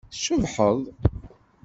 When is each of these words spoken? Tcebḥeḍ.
Tcebḥeḍ. 0.13 0.79